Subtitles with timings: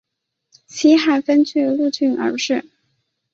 [0.65, 2.65] 西汉分钜鹿郡而置。